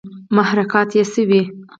محرکات 0.35 0.89
ئې 0.97 1.03
څۀ 1.11 1.21
وي 1.29 1.41